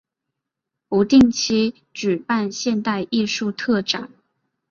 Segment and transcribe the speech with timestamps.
[0.89, 4.09] 不定期举办现代艺术特展。